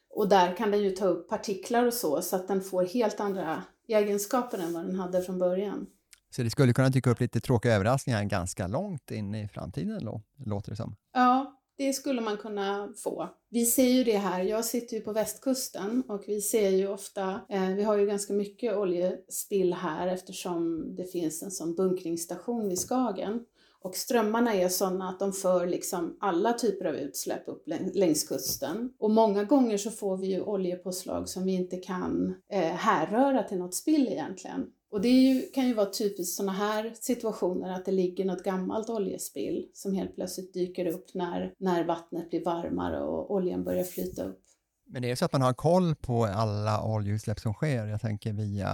Och 0.09 0.29
där 0.29 0.55
kan 0.55 0.71
den 0.71 0.83
ju 0.83 0.91
ta 0.91 1.05
upp 1.05 1.29
partiklar 1.29 1.85
och 1.85 1.93
så, 1.93 2.21
så 2.21 2.35
att 2.35 2.47
den 2.47 2.61
får 2.61 2.83
helt 2.83 3.19
andra 3.19 3.63
egenskaper 3.87 4.57
än 4.57 4.73
vad 4.73 4.85
den 4.85 4.95
hade 4.95 5.21
från 5.21 5.39
början. 5.39 5.87
Så 6.35 6.43
det 6.43 6.49
skulle 6.49 6.73
kunna 6.73 6.89
dyka 6.89 7.09
upp 7.09 7.19
lite 7.19 7.39
tråkiga 7.39 7.75
överraskningar 7.75 8.23
ganska 8.23 8.67
långt 8.67 9.11
in 9.11 9.35
i 9.35 9.47
framtiden, 9.47 10.21
låter 10.45 10.69
det 10.69 10.75
som? 10.75 10.95
Ja, 11.13 11.61
det 11.77 11.93
skulle 11.93 12.21
man 12.21 12.37
kunna 12.37 12.93
få. 13.03 13.29
Vi 13.49 13.65
ser 13.65 13.87
ju 13.87 14.03
det 14.03 14.17
här, 14.17 14.43
jag 14.43 14.65
sitter 14.65 14.97
ju 14.97 15.01
på 15.01 15.13
västkusten 15.13 16.03
och 16.07 16.23
vi 16.27 16.41
ser 16.41 16.69
ju 16.69 16.87
ofta, 16.87 17.41
eh, 17.49 17.69
vi 17.69 17.83
har 17.83 17.97
ju 17.97 18.05
ganska 18.05 18.33
mycket 18.33 18.77
oljespill 18.77 19.73
här 19.73 20.07
eftersom 20.07 20.85
det 20.95 21.11
finns 21.11 21.43
en 21.43 21.51
sån 21.51 21.75
bunkringsstation 21.75 22.69
vid 22.69 22.79
Skagen. 22.79 23.39
Och 23.79 23.95
strömmarna 23.95 24.53
är 24.53 24.69
sådana 24.69 25.09
att 25.09 25.19
de 25.19 25.33
för 25.33 25.67
liksom 25.67 26.17
alla 26.19 26.53
typer 26.53 26.85
av 26.85 26.95
utsläpp 26.95 27.47
upp 27.47 27.63
längs 27.93 28.23
kusten. 28.23 28.93
Och 28.99 29.11
många 29.11 29.43
gånger 29.43 29.77
så 29.77 29.91
får 29.91 30.17
vi 30.17 30.27
ju 30.27 30.41
oljepåslag 30.41 31.29
som 31.29 31.45
vi 31.45 31.53
inte 31.53 31.77
kan 31.77 32.35
eh, 32.51 32.59
härröra 32.59 33.43
till 33.43 33.57
något 33.57 33.75
spill 33.75 34.07
egentligen. 34.07 34.65
Och 34.91 35.01
det 35.01 35.09
ju, 35.09 35.41
kan 35.41 35.67
ju 35.67 35.73
vara 35.73 35.89
typiskt 35.89 36.37
sådana 36.37 36.51
här 36.51 36.93
situationer 36.99 37.73
att 37.73 37.85
det 37.85 37.91
ligger 37.91 38.25
något 38.25 38.43
gammalt 38.43 38.89
oljespill 38.89 39.69
som 39.73 39.93
helt 39.93 40.15
plötsligt 40.15 40.53
dyker 40.53 40.85
upp 40.85 41.13
när, 41.13 41.53
när 41.57 41.83
vattnet 41.83 42.29
blir 42.29 42.43
varmare 42.45 43.01
och 43.01 43.33
oljan 43.33 43.63
börjar 43.63 43.83
flyta 43.83 44.23
upp. 44.23 44.41
Men 44.87 45.01
det 45.01 45.11
är 45.11 45.15
så 45.15 45.25
att 45.25 45.33
man 45.33 45.41
har 45.41 45.53
koll 45.53 45.95
på 45.95 46.25
alla 46.25 46.83
oljeutsläpp 46.83 47.39
som 47.39 47.53
sker? 47.53 47.85
Jag 47.85 48.01
tänker 48.01 48.33
via, 48.33 48.71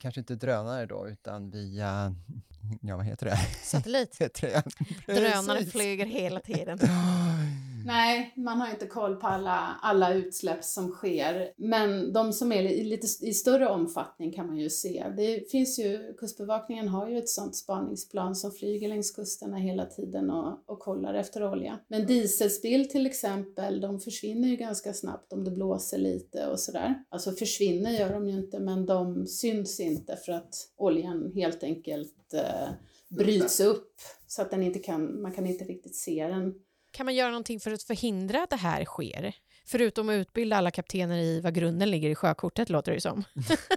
kanske 0.00 0.20
inte 0.20 0.34
drönare 0.34 0.86
då, 0.86 1.08
utan 1.08 1.50
via 1.50 2.14
ja 2.80 2.96
vad 2.96 3.06
heter 3.06 3.26
det? 3.26 3.38
Satellit. 3.62 4.16
heter 4.20 4.62
det? 5.06 5.14
Drönare 5.14 5.64
flyger 5.64 6.06
hela 6.06 6.40
tiden. 6.40 6.78
Nej, 7.86 8.32
man 8.36 8.60
har 8.60 8.70
inte 8.70 8.86
koll 8.86 9.16
på 9.16 9.26
alla, 9.26 9.78
alla 9.82 10.14
utsläpp 10.14 10.64
som 10.64 10.90
sker. 10.90 11.52
Men 11.56 12.12
de 12.12 12.32
som 12.32 12.52
är 12.52 12.62
i 12.62 12.84
lite 12.84 13.06
i 13.26 13.34
större 13.34 13.68
omfattning 13.68 14.32
kan 14.32 14.46
man 14.46 14.56
ju 14.56 14.70
se. 14.70 15.06
Det 15.16 15.50
finns 15.50 15.78
ju, 15.78 16.14
Kustbevakningen 16.18 16.88
har 16.88 17.08
ju 17.08 17.18
ett 17.18 17.28
sånt 17.28 17.56
spaningsplan 17.56 18.36
som 18.36 18.52
flyger 18.52 18.88
längs 18.88 19.10
kusterna 19.10 19.56
hela 19.56 19.84
tiden 19.84 20.30
och, 20.30 20.62
och 20.66 20.78
kollar 20.78 21.14
efter 21.14 21.52
olja. 21.52 21.78
Men 21.88 22.06
dieselspill 22.06 22.88
till 22.88 23.06
exempel, 23.06 23.80
de 23.80 24.00
försvinner 24.00 24.48
ju 24.48 24.56
ganska 24.56 24.92
snabbt 24.92 25.32
om 25.32 25.44
det 25.44 25.50
blåser 25.50 25.98
lite 25.98 26.46
och 26.46 26.60
sådär. 26.60 26.94
Alltså 27.08 27.32
försvinner 27.32 27.90
gör 27.90 28.12
de 28.12 28.28
ju 28.28 28.38
inte, 28.38 28.60
men 28.60 28.86
de 28.86 29.26
syns 29.26 29.80
inte 29.80 30.16
för 30.16 30.32
att 30.32 30.54
oljan 30.76 31.32
helt 31.34 31.62
enkelt 31.62 32.34
eh, 32.34 32.68
bryts 33.08 33.60
upp 33.60 33.92
så 34.26 34.42
att 34.42 34.50
den 34.50 34.62
inte 34.62 34.78
kan, 34.78 35.22
man 35.22 35.32
kan 35.32 35.46
inte 35.46 35.64
riktigt 35.64 35.96
se 35.96 36.26
den 36.26 36.54
kan 36.96 37.06
man 37.06 37.14
göra 37.14 37.30
någonting 37.30 37.60
för 37.60 37.70
att 37.70 37.82
förhindra 37.82 38.42
att 38.42 38.50
det 38.50 38.56
här 38.56 38.84
sker? 38.84 39.34
Förutom 39.66 40.08
att 40.08 40.14
utbilda 40.14 40.56
alla 40.56 40.70
kaptener 40.70 41.18
i 41.18 41.40
vad 41.40 41.54
grunden 41.54 41.90
ligger 41.90 42.10
i 42.10 42.14
sjökortet, 42.14 42.70
låter 42.70 42.92
det 42.92 43.00
som. 43.00 43.24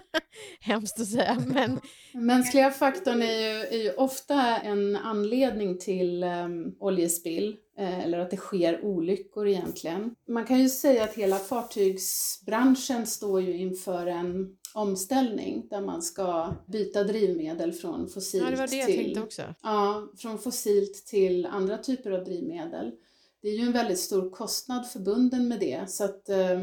Hemskt 0.60 1.00
att 1.00 1.06
säga, 1.06 1.42
men... 1.46 1.80
Mänskliga 2.12 2.70
faktorn 2.70 3.22
är 3.22 3.40
ju, 3.40 3.66
är 3.66 3.82
ju 3.82 3.92
ofta 3.92 4.58
en 4.58 4.96
anledning 4.96 5.78
till 5.78 6.24
um, 6.24 6.76
oljespill, 6.78 7.56
eller 7.84 8.18
att 8.18 8.30
det 8.30 8.36
sker 8.36 8.84
olyckor 8.84 9.48
egentligen. 9.48 10.14
Man 10.28 10.46
kan 10.46 10.60
ju 10.60 10.68
säga 10.68 11.04
att 11.04 11.14
hela 11.14 11.36
fartygsbranschen 11.36 13.06
står 13.06 13.40
ju 13.40 13.56
inför 13.56 14.06
en 14.06 14.56
omställning 14.74 15.66
där 15.70 15.80
man 15.80 16.02
ska 16.02 16.54
byta 16.66 17.04
drivmedel 17.04 17.72
från 17.72 18.08
fossilt 18.08 18.44
ja, 18.44 18.50
det 18.50 18.56
var 18.56 18.66
det 18.66 18.76
jag 18.76 18.86
till, 18.86 19.04
tänkte 19.04 19.22
också. 19.22 19.42
Ja, 19.62 20.08
från 20.18 20.38
fossilt 20.38 21.06
till 21.06 21.46
andra 21.46 21.78
typer 21.78 22.10
av 22.10 22.24
drivmedel 22.24 22.92
det 23.42 23.48
är 23.48 23.54
ju 23.54 23.66
en 23.66 23.72
väldigt 23.72 23.98
stor 23.98 24.30
kostnad 24.30 24.90
förbunden 24.90 25.48
med 25.48 25.60
det 25.60 25.90
så 25.90 26.04
att 26.04 26.28
eh, 26.28 26.60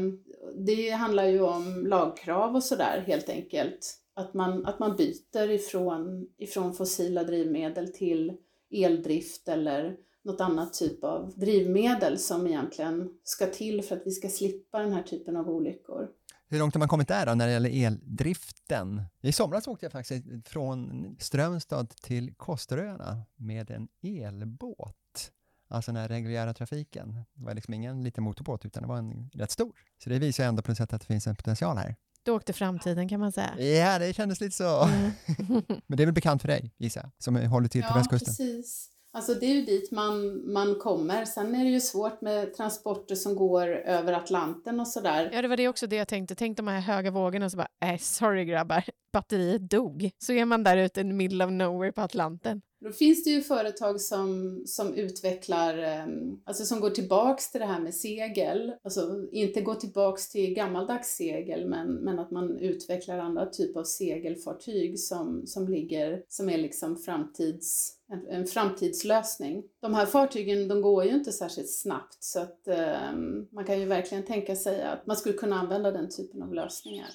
det 0.56 0.90
handlar 0.90 1.24
ju 1.24 1.40
om 1.40 1.86
lagkrav 1.86 2.56
och 2.56 2.64
sådär 2.64 3.04
helt 3.06 3.28
enkelt. 3.28 3.94
Att 4.14 4.34
man, 4.34 4.66
att 4.66 4.78
man 4.78 4.96
byter 4.96 5.50
ifrån, 5.50 6.28
ifrån 6.38 6.74
fossila 6.74 7.24
drivmedel 7.24 7.92
till 7.92 8.32
eldrift 8.70 9.48
eller 9.48 9.96
något 10.28 10.40
annat 10.40 10.72
typ 10.72 11.04
av 11.04 11.32
drivmedel 11.36 12.18
som 12.18 12.46
egentligen 12.46 13.10
ska 13.24 13.46
till 13.46 13.82
för 13.82 13.96
att 13.96 14.02
vi 14.04 14.10
ska 14.10 14.28
slippa 14.28 14.78
den 14.78 14.92
här 14.92 15.02
typen 15.02 15.36
av 15.36 15.48
olyckor. 15.48 16.08
Hur 16.50 16.58
långt 16.58 16.74
har 16.74 16.78
man 16.78 16.88
kommit 16.88 17.08
där 17.08 17.26
då 17.26 17.34
när 17.34 17.46
det 17.46 17.52
gäller 17.52 17.86
eldriften? 17.86 19.02
I 19.20 19.32
somras 19.32 19.68
åkte 19.68 19.86
jag 19.86 19.92
faktiskt 19.92 20.26
från 20.44 21.16
Strömstad 21.18 21.90
till 21.90 22.34
Kosteröarna 22.34 23.22
med 23.36 23.70
en 23.70 23.88
elbåt. 24.02 25.32
Alltså 25.70 25.92
den 25.92 26.00
här 26.00 26.08
reguljära 26.08 26.54
trafiken. 26.54 27.24
Det 27.34 27.44
var 27.44 27.54
liksom 27.54 27.74
ingen 27.74 28.04
liten 28.04 28.24
motorbåt 28.24 28.64
utan 28.64 28.82
det 28.82 28.88
var 28.88 28.98
en 28.98 29.30
rätt 29.34 29.50
stor. 29.50 29.72
Så 30.04 30.10
det 30.10 30.18
visar 30.18 30.44
ändå 30.44 30.62
på 30.62 30.70
något 30.70 30.78
sätt 30.78 30.92
att 30.92 31.00
det 31.00 31.06
finns 31.06 31.26
en 31.26 31.36
potential 31.36 31.76
här. 31.76 31.96
Du 32.22 32.30
åkte 32.30 32.52
framtiden 32.52 33.08
kan 33.08 33.20
man 33.20 33.32
säga. 33.32 33.60
Ja, 33.60 33.98
det 33.98 34.12
kändes 34.14 34.40
lite 34.40 34.56
så. 34.56 34.84
Mm. 34.84 35.10
Men 35.86 35.96
det 35.96 36.02
är 36.02 36.06
väl 36.06 36.14
bekant 36.14 36.42
för 36.42 36.48
dig, 36.48 36.74
gissar 36.78 37.00
jag, 37.00 37.10
som 37.18 37.36
håller 37.36 37.68
till 37.68 37.82
på 37.82 37.88
ja, 37.90 37.94
västkusten? 37.94 38.34
Ja, 38.38 38.44
precis. 38.44 38.90
Alltså 39.18 39.34
det 39.34 39.46
är 39.46 39.54
ju 39.54 39.62
dit 39.62 39.90
man, 39.90 40.42
man 40.52 40.74
kommer. 40.74 41.24
Sen 41.24 41.54
är 41.54 41.64
det 41.64 41.70
ju 41.70 41.80
svårt 41.80 42.20
med 42.20 42.54
transporter 42.54 43.14
som 43.14 43.36
går 43.36 43.68
över 43.68 44.12
Atlanten 44.12 44.80
och 44.80 44.88
sådär. 44.88 45.30
Ja, 45.32 45.42
det 45.42 45.48
var 45.48 45.56
det 45.56 45.68
också 45.68 45.86
det 45.86 45.96
jag 45.96 46.08
tänkte. 46.08 46.34
Tänk 46.34 46.56
de 46.56 46.68
här 46.68 46.80
höga 46.80 47.10
vågorna 47.10 47.44
och 47.44 47.50
så 47.50 47.56
bara, 47.56 47.92
äh, 47.92 47.98
sorry 47.98 48.44
grabbar, 48.44 48.84
batteriet 49.12 49.70
dog. 49.70 50.10
Så 50.18 50.32
är 50.32 50.44
man 50.44 50.64
där 50.64 50.76
ute 50.76 51.00
in 51.00 51.10
the 51.10 51.14
middle 51.14 51.44
of 51.44 51.50
nowhere 51.50 51.92
på 51.92 52.00
Atlanten. 52.00 52.62
Då 52.80 52.92
finns 52.92 53.24
det 53.24 53.30
ju 53.30 53.40
företag 53.40 54.00
som, 54.00 54.62
som 54.66 54.94
utvecklar, 54.94 55.78
ehm, 55.78 56.40
alltså 56.44 56.64
som 56.64 56.80
går 56.80 56.90
tillbaks 56.90 57.50
till 57.50 57.60
det 57.60 57.66
här 57.66 57.80
med 57.80 57.94
segel. 57.94 58.72
Alltså 58.82 59.26
inte 59.32 59.60
gå 59.60 59.74
tillbaks 59.74 60.28
till 60.28 60.54
gammaldags 60.54 61.16
segel 61.16 61.68
men, 61.68 61.94
men 61.94 62.18
att 62.18 62.30
man 62.30 62.58
utvecklar 62.58 63.18
andra 63.18 63.46
typer 63.46 63.80
av 63.80 63.84
segelfartyg 63.84 64.98
som, 64.98 65.46
som 65.46 65.68
ligger, 65.68 66.22
som 66.28 66.48
är 66.48 66.58
liksom 66.58 66.96
framtids, 66.96 67.94
en, 68.30 68.46
framtidslösning. 68.46 69.62
De 69.80 69.94
här 69.94 70.06
fartygen 70.06 70.68
de 70.68 70.82
går 70.82 71.04
ju 71.04 71.10
inte 71.10 71.32
särskilt 71.32 71.70
snabbt 71.70 72.16
så 72.20 72.40
att 72.40 72.68
um, 73.12 73.48
man 73.52 73.64
kan 73.64 73.80
ju 73.80 73.84
verkligen 73.84 74.24
tänka 74.24 74.56
sig 74.56 74.82
att 74.82 75.06
man 75.06 75.16
skulle 75.16 75.34
kunna 75.34 75.60
använda 75.60 75.90
den 75.90 76.10
typen 76.10 76.42
av 76.42 76.54
lösningar. 76.54 77.10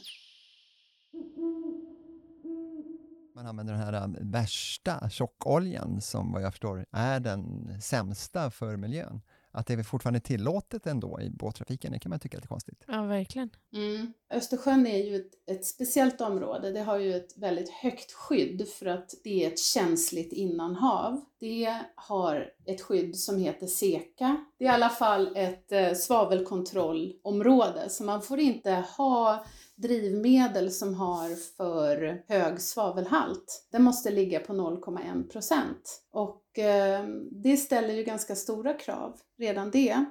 Man 3.43 3.49
använder 3.49 3.73
den 3.73 3.83
här 3.83 3.93
äh, 3.93 4.07
värsta 4.21 5.09
tjockoljan 5.09 6.01
som 6.01 6.31
vad 6.31 6.41
jag 6.41 6.53
förstår 6.53 6.85
är 6.91 7.19
den 7.19 7.81
sämsta 7.81 8.51
för 8.51 8.77
miljön. 8.77 9.21
Att 9.55 9.67
det 9.67 9.73
är 9.73 9.83
fortfarande 9.83 10.19
tillåtet 10.19 10.87
ändå 10.87 11.21
i 11.21 11.29
båttrafiken, 11.29 11.91
det 11.91 11.99
kan 11.99 12.09
man 12.09 12.19
tycka 12.19 12.37
är 12.37 12.39
lite 12.39 12.47
konstigt. 12.47 12.83
Ja, 12.87 13.01
verkligen. 13.01 13.49
Mm. 13.73 14.13
Östersjön 14.33 14.87
är 14.87 14.97
ju 14.97 15.15
ett, 15.15 15.31
ett, 15.51 15.65
speciellt 15.65 16.21
område. 16.21 16.71
Det 16.71 16.81
har 16.81 16.97
ju 16.97 17.15
ett 17.15 17.37
väldigt 17.37 17.69
högt 17.69 18.11
skydd 18.11 18.67
för 18.67 18.85
att 18.85 19.13
det 19.23 19.43
är 19.43 19.47
ett 19.47 19.59
känsligt 19.59 20.33
innanhav. 20.33 21.21
Det 21.39 21.77
har 21.95 22.51
ett 22.65 22.81
skydd 22.81 23.15
som 23.15 23.37
heter 23.37 23.67
SECA. 23.67 24.45
Det 24.57 24.65
är 24.65 24.69
i 24.69 24.73
alla 24.73 24.89
fall 24.89 25.35
ett 25.35 25.71
eh, 25.71 25.93
svavelkontrollområde, 25.93 27.89
så 27.89 28.03
man 28.03 28.21
får 28.21 28.39
inte 28.39 28.83
ha 28.97 29.45
drivmedel 29.75 30.71
som 30.71 30.93
har 30.93 31.35
för 31.57 32.23
hög 32.27 32.61
svavelhalt, 32.61 33.67
den 33.71 33.83
måste 33.83 34.11
ligga 34.11 34.39
på 34.39 34.53
0,1 34.53 35.29
procent. 35.29 36.03
Och 36.11 36.42
Eh, 36.57 37.03
det 37.31 37.57
ställer 37.57 37.93
ju 37.93 38.03
ganska 38.03 38.35
stora 38.35 38.73
krav, 38.73 39.19
redan 39.37 39.71
det. 39.71 40.05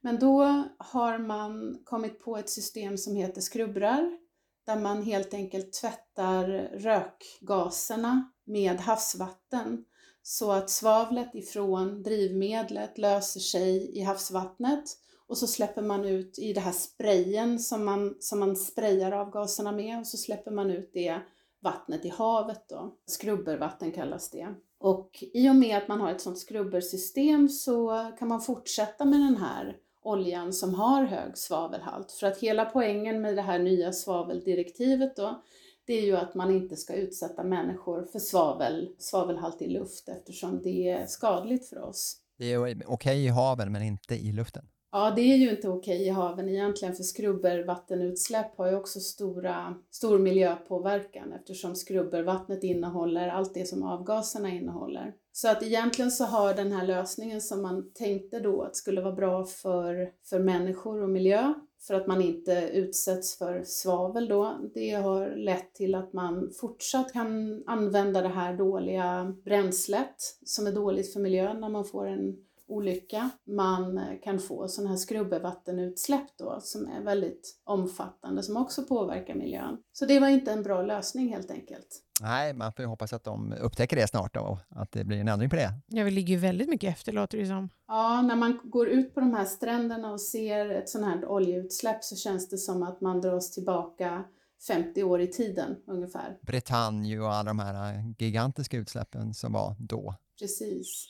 Men 0.00 0.18
då 0.18 0.64
har 0.78 1.18
man 1.18 1.80
kommit 1.84 2.20
på 2.20 2.36
ett 2.36 2.50
system 2.50 2.98
som 2.98 3.16
heter 3.16 3.40
skrubbrar, 3.40 4.18
där 4.66 4.76
man 4.76 5.02
helt 5.02 5.34
enkelt 5.34 5.72
tvättar 5.72 6.46
rökgaserna 6.72 8.30
med 8.44 8.80
havsvatten 8.80 9.84
så 10.22 10.52
att 10.52 10.70
svavlet 10.70 11.34
ifrån 11.34 12.02
drivmedlet 12.02 12.98
löser 12.98 13.40
sig 13.40 13.98
i 13.98 14.02
havsvattnet 14.02 14.84
och 15.26 15.38
så 15.38 15.46
släpper 15.46 15.82
man 15.82 16.04
ut 16.04 16.38
i 16.38 16.52
det 16.52 16.60
här 16.60 16.72
sprayen 16.72 17.58
som 17.58 17.84
man, 17.84 18.16
som 18.20 18.40
man 18.40 18.56
sprayar 18.56 19.12
avgaserna 19.12 19.72
med 19.72 19.98
och 19.98 20.06
så 20.06 20.16
släpper 20.16 20.50
man 20.50 20.70
ut 20.70 20.90
det 20.92 21.20
vattnet 21.60 22.04
i 22.04 22.08
havet 22.08 22.68
då. 22.68 22.96
Skrubbervatten 23.06 23.92
kallas 23.92 24.30
det. 24.30 24.54
Och 24.78 25.24
i 25.34 25.50
och 25.50 25.56
med 25.56 25.76
att 25.76 25.88
man 25.88 26.00
har 26.00 26.10
ett 26.10 26.20
sådant 26.20 26.38
skrubbersystem 26.38 27.48
så 27.48 28.06
kan 28.18 28.28
man 28.28 28.40
fortsätta 28.40 29.04
med 29.04 29.20
den 29.20 29.36
här 29.36 29.76
oljan 30.02 30.52
som 30.52 30.74
har 30.74 31.04
hög 31.04 31.38
svavelhalt. 31.38 32.12
För 32.12 32.26
att 32.26 32.38
hela 32.38 32.64
poängen 32.64 33.20
med 33.20 33.36
det 33.36 33.42
här 33.42 33.58
nya 33.58 33.92
svaveldirektivet 33.92 35.16
då, 35.16 35.42
det 35.86 35.92
är 35.92 36.02
ju 36.02 36.16
att 36.16 36.34
man 36.34 36.50
inte 36.50 36.76
ska 36.76 36.94
utsätta 36.94 37.44
människor 37.44 38.04
för 38.12 38.18
svavel, 38.18 38.94
svavelhaltig 38.98 39.70
luft 39.70 40.08
eftersom 40.08 40.62
det 40.62 40.88
är 40.88 41.06
skadligt 41.06 41.68
för 41.68 41.82
oss. 41.82 42.16
Det 42.38 42.52
är 42.52 42.58
okej 42.58 42.84
okay 42.86 43.16
i 43.16 43.28
haven 43.28 43.72
men 43.72 43.82
inte 43.82 44.14
i 44.14 44.32
luften. 44.32 44.64
Ja, 44.96 45.12
det 45.16 45.32
är 45.32 45.36
ju 45.36 45.50
inte 45.50 45.68
okej 45.68 46.06
i 46.06 46.08
haven 46.08 46.48
egentligen 46.48 46.94
för 46.94 47.02
skrubbervattenutsläpp 47.02 48.56
har 48.56 48.70
ju 48.70 48.76
också 48.76 49.00
stora, 49.00 49.74
stor 49.90 50.18
miljöpåverkan 50.18 51.32
eftersom 51.32 51.76
skrubbervattnet 51.76 52.64
innehåller 52.64 53.28
allt 53.28 53.54
det 53.54 53.66
som 53.66 53.82
avgaserna 53.82 54.48
innehåller. 54.48 55.14
Så 55.32 55.48
att 55.48 55.62
egentligen 55.62 56.10
så 56.10 56.24
har 56.24 56.54
den 56.54 56.72
här 56.72 56.86
lösningen 56.86 57.40
som 57.40 57.62
man 57.62 57.90
tänkte 57.94 58.40
då 58.40 58.62
att 58.62 58.76
skulle 58.76 59.00
vara 59.00 59.14
bra 59.14 59.44
för, 59.44 60.10
för 60.24 60.38
människor 60.38 61.02
och 61.02 61.10
miljö 61.10 61.54
för 61.86 61.94
att 61.94 62.06
man 62.06 62.22
inte 62.22 62.70
utsätts 62.72 63.38
för 63.38 63.62
svavel 63.64 64.28
då. 64.28 64.58
Det 64.74 64.90
har 64.90 65.36
lett 65.36 65.74
till 65.74 65.94
att 65.94 66.12
man 66.12 66.50
fortsatt 66.60 67.12
kan 67.12 67.62
använda 67.66 68.22
det 68.22 68.28
här 68.28 68.56
dåliga 68.56 69.34
bränslet 69.44 70.16
som 70.44 70.66
är 70.66 70.72
dåligt 70.72 71.12
för 71.12 71.20
miljön 71.20 71.60
när 71.60 71.68
man 71.68 71.84
får 71.84 72.06
en 72.06 72.36
olycka. 72.68 73.30
Man 73.44 74.00
kan 74.24 74.38
få 74.38 74.68
sådana 74.68 74.90
här 74.90 74.96
skrubbervattenutsläpp 74.96 76.38
då 76.38 76.58
som 76.60 76.86
är 76.86 77.02
väldigt 77.02 77.60
omfattande 77.64 78.42
som 78.42 78.56
också 78.56 78.82
påverkar 78.82 79.34
miljön. 79.34 79.78
Så 79.92 80.06
det 80.06 80.20
var 80.20 80.28
inte 80.28 80.52
en 80.52 80.62
bra 80.62 80.82
lösning 80.82 81.28
helt 81.28 81.50
enkelt. 81.50 82.02
Nej, 82.20 82.54
man 82.54 82.72
får 82.72 82.82
ju 82.82 82.86
hoppas 82.88 83.12
att 83.12 83.24
de 83.24 83.52
upptäcker 83.52 83.96
det 83.96 84.08
snart 84.08 84.36
och 84.36 84.58
att 84.68 84.92
det 84.92 85.04
blir 85.04 85.20
en 85.20 85.28
ändring 85.28 85.50
på 85.50 85.56
det. 85.56 85.72
Ja, 85.86 86.04
vi 86.04 86.10
ligger 86.10 86.34
ju 86.34 86.40
väldigt 86.40 86.68
mycket 86.68 86.92
efter 86.92 87.12
låter 87.12 87.38
det 87.38 87.46
som. 87.46 87.68
Ja, 87.88 88.22
när 88.22 88.36
man 88.36 88.60
går 88.64 88.88
ut 88.88 89.14
på 89.14 89.20
de 89.20 89.34
här 89.34 89.44
stränderna 89.44 90.12
och 90.12 90.20
ser 90.20 90.70
ett 90.70 90.88
sådant 90.88 91.14
här 91.14 91.28
oljeutsläpp 91.28 92.04
så 92.04 92.16
känns 92.16 92.48
det 92.48 92.58
som 92.58 92.82
att 92.82 93.00
man 93.00 93.20
dras 93.20 93.50
tillbaka 93.50 94.24
50 94.66 95.02
år 95.02 95.20
i 95.20 95.26
tiden 95.26 95.76
ungefär. 95.86 96.38
Bretagne 96.42 97.18
och 97.18 97.34
alla 97.34 97.50
de 97.50 97.58
här 97.58 98.14
gigantiska 98.18 98.76
utsläppen 98.76 99.34
som 99.34 99.52
var 99.52 99.76
då. 99.78 100.14
Precis. 100.38 101.06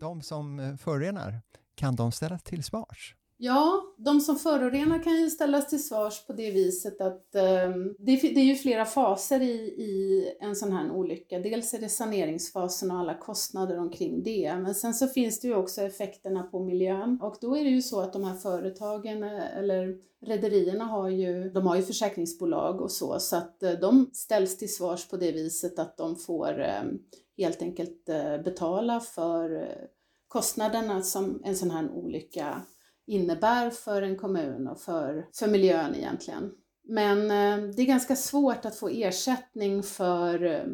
De 0.00 0.22
som 0.22 0.60
eh, 0.60 0.76
förorenar, 0.76 1.40
kan 1.74 1.96
de 1.96 2.12
ställas 2.12 2.42
till 2.42 2.64
svars? 2.64 3.16
Ja, 3.42 3.82
de 3.96 4.20
som 4.20 4.36
förorenar 4.36 5.02
kan 5.02 5.16
ju 5.16 5.30
ställas 5.30 5.68
till 5.68 5.84
svars 5.84 6.26
på 6.26 6.32
det 6.32 6.50
viset 6.50 7.00
att 7.00 7.34
eh, 7.34 7.70
det, 7.98 8.16
det, 8.16 8.40
är 8.40 8.44
ju 8.44 8.54
flera 8.54 8.84
faser 8.84 9.40
i, 9.40 9.54
i 9.78 10.24
en 10.40 10.56
sån 10.56 10.72
här 10.72 10.90
olycka. 10.90 11.38
Dels 11.38 11.74
är 11.74 11.78
det 11.78 11.88
saneringsfasen 11.88 12.90
och 12.90 12.98
alla 12.98 13.14
kostnader 13.14 13.78
omkring 13.78 14.22
det, 14.22 14.56
men 14.56 14.74
sen 14.74 14.94
så 14.94 15.06
finns 15.06 15.40
det 15.40 15.48
ju 15.48 15.54
också 15.54 15.82
effekterna 15.82 16.42
på 16.42 16.64
miljön 16.64 17.18
och 17.22 17.36
då 17.40 17.56
är 17.56 17.64
det 17.64 17.70
ju 17.70 17.82
så 17.82 18.00
att 18.00 18.12
de 18.12 18.24
här 18.24 18.36
företagen 18.36 19.22
eh, 19.22 19.58
eller 19.58 19.96
rederierna 20.26 20.84
har 20.84 21.08
ju, 21.08 21.50
de 21.50 21.66
har 21.66 21.76
ju 21.76 21.82
försäkringsbolag 21.82 22.80
och 22.80 22.90
så, 22.90 23.18
så 23.20 23.36
att 23.36 23.62
eh, 23.62 23.72
de 23.72 24.10
ställs 24.12 24.58
till 24.58 24.74
svars 24.74 25.08
på 25.08 25.16
det 25.16 25.32
viset 25.32 25.78
att 25.78 25.96
de 25.96 26.16
får 26.16 26.60
eh, 26.60 26.82
helt 27.40 27.62
enkelt 27.62 28.08
eh, 28.08 28.42
betala 28.42 29.00
för 29.00 29.62
eh, 29.62 29.84
kostnaderna 30.28 31.02
som 31.02 31.42
en 31.44 31.56
sån 31.56 31.70
här 31.70 31.90
olycka 31.90 32.62
innebär 33.06 33.70
för 33.70 34.02
en 34.02 34.16
kommun 34.16 34.68
och 34.68 34.80
för, 34.80 35.28
för 35.34 35.46
miljön 35.48 35.94
egentligen. 35.94 36.52
Men 36.88 37.18
eh, 37.18 37.74
det 37.74 37.82
är 37.82 37.86
ganska 37.86 38.16
svårt 38.16 38.64
att 38.64 38.76
få 38.76 38.88
ersättning 38.88 39.82
för 39.82 40.66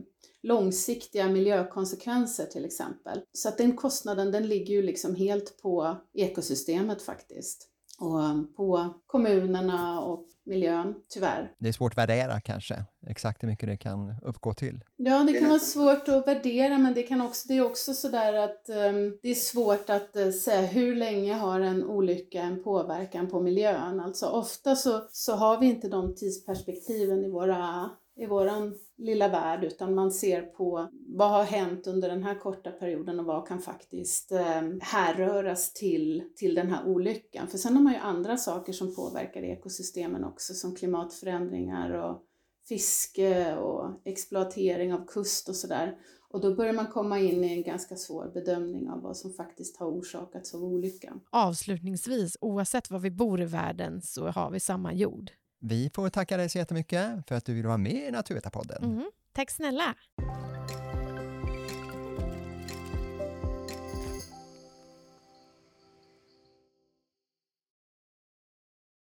långsiktiga 0.42 1.28
miljökonsekvenser 1.28 2.46
till 2.46 2.64
exempel. 2.64 3.20
Så 3.32 3.48
att 3.48 3.58
den 3.58 3.76
kostnaden 3.76 4.32
den 4.32 4.48
ligger 4.48 4.74
ju 4.74 4.82
liksom 4.82 5.14
helt 5.14 5.62
på 5.62 5.96
ekosystemet 6.14 7.02
faktiskt 7.02 7.70
och 7.98 8.22
eh, 8.22 8.42
på 8.56 8.94
kommunerna 9.06 10.00
och 10.00 10.26
miljön, 10.46 10.94
tyvärr. 11.08 11.52
Det 11.58 11.68
är 11.68 11.72
svårt 11.72 11.92
att 11.92 11.98
värdera 11.98 12.40
kanske, 12.40 12.84
exakt 13.06 13.42
hur 13.42 13.48
mycket 13.48 13.68
det 13.68 13.76
kan 13.76 14.14
uppgå 14.22 14.54
till. 14.54 14.84
Ja, 14.96 15.24
det 15.24 15.32
kan 15.32 15.48
vara 15.48 15.58
svårt 15.58 16.08
att 16.08 16.26
värdera, 16.26 16.78
men 16.78 16.94
det, 16.94 17.02
kan 17.02 17.20
också, 17.20 17.48
det 17.48 17.56
är 17.56 17.64
också 17.64 17.94
sådär 17.94 18.32
att 18.32 18.68
um, 18.68 19.18
det 19.22 19.30
är 19.30 19.34
svårt 19.34 19.90
att 19.90 20.16
uh, 20.16 20.30
säga 20.30 20.66
hur 20.66 20.96
länge 20.96 21.34
har 21.34 21.60
en 21.60 21.84
olycka 21.84 22.42
en 22.42 22.62
påverkan 22.62 23.30
på 23.30 23.40
miljön. 23.40 24.00
Alltså 24.00 24.26
ofta 24.26 24.76
så, 24.76 25.08
så 25.10 25.34
har 25.34 25.60
vi 25.60 25.66
inte 25.66 25.88
de 25.88 26.14
tidsperspektiven 26.14 27.24
i 27.24 27.30
våra 27.30 27.90
i 28.16 28.26
våran 28.26 28.74
lilla 28.96 29.28
värld 29.28 29.64
utan 29.64 29.94
man 29.94 30.12
ser 30.12 30.42
på 30.42 30.88
vad 31.08 31.30
har 31.30 31.44
hänt 31.44 31.86
under 31.86 32.08
den 32.08 32.22
här 32.22 32.38
korta 32.38 32.70
perioden 32.70 33.20
och 33.20 33.26
vad 33.26 33.48
kan 33.48 33.60
faktiskt 33.60 34.32
eh, 34.32 34.62
härröras 34.80 35.72
till, 35.72 36.22
till 36.36 36.54
den 36.54 36.70
här 36.70 36.86
olyckan. 36.86 37.48
För 37.48 37.58
sen 37.58 37.76
har 37.76 37.82
man 37.82 37.92
ju 37.92 37.98
andra 37.98 38.36
saker 38.36 38.72
som 38.72 38.94
påverkar 38.94 39.42
ekosystemen 39.42 40.24
också 40.24 40.54
som 40.54 40.74
klimatförändringar 40.74 41.90
och 41.90 42.22
fiske 42.68 43.56
och 43.56 43.90
exploatering 44.04 44.94
av 44.94 45.06
kust 45.06 45.48
och 45.48 45.56
sådär. 45.56 45.96
Och 46.28 46.40
då 46.40 46.54
börjar 46.54 46.72
man 46.72 46.86
komma 46.86 47.18
in 47.18 47.44
i 47.44 47.52
en 47.52 47.62
ganska 47.62 47.96
svår 47.96 48.30
bedömning 48.34 48.90
av 48.90 49.00
vad 49.02 49.16
som 49.16 49.32
faktiskt 49.32 49.76
har 49.76 49.86
orsakats 49.86 50.54
av 50.54 50.64
olyckan. 50.64 51.20
Avslutningsvis, 51.30 52.36
oavsett 52.40 52.90
var 52.90 52.98
vi 52.98 53.10
bor 53.10 53.40
i 53.40 53.44
världen 53.44 54.02
så 54.02 54.26
har 54.26 54.50
vi 54.50 54.60
samma 54.60 54.92
jord. 54.92 55.30
Vi 55.68 55.90
får 55.94 56.08
tacka 56.08 56.36
dig 56.36 56.48
så 56.48 56.58
jättemycket 56.58 57.28
för 57.28 57.34
att 57.34 57.44
du 57.44 57.54
vill 57.54 57.66
vara 57.66 57.76
med 57.76 58.08
i 58.08 58.10
Naturvetarpodden. 58.10 58.84
Mm. 58.84 59.10
Tack 59.32 59.50
snälla! 59.50 59.94